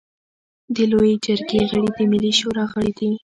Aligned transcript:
د 0.75 0.77
لويې 0.91 1.15
جرګې 1.25 1.61
غړي 1.69 1.85
د 1.95 1.99
ملي 2.11 2.31
شورا 2.39 2.63
غړي 2.73 2.91
دي. 2.99 3.11